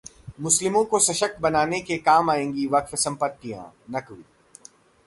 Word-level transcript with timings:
मुस्लिमों 0.41 0.83
को 0.85 0.99
सशक्त 0.99 1.39
बनाने 1.41 1.79
के 1.81 1.97
काम 1.99 2.31
आएंगी 2.31 2.65
वक्फ 2.67 2.95
संपत्तियां: 2.95 3.71
नकवी 3.95 4.23